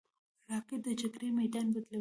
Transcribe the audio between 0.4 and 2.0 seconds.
راکټ د جګړې میدان بدلوي